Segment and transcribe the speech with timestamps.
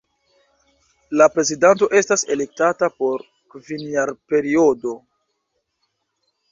[1.21, 4.97] La prezidanto estas elektata por kvinjarperiodo.